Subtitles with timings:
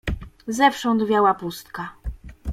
[0.47, 1.93] "Zewsząd wiała pustka."